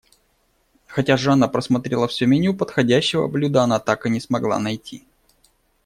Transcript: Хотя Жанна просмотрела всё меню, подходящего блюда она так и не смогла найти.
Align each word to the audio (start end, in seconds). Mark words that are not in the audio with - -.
Хотя 0.87 1.15
Жанна 1.15 1.47
просмотрела 1.47 2.07
всё 2.07 2.25
меню, 2.25 2.57
подходящего 2.57 3.27
блюда 3.27 3.61
она 3.65 3.79
так 3.79 4.07
и 4.07 4.09
не 4.09 4.19
смогла 4.19 4.57
найти. 4.57 5.05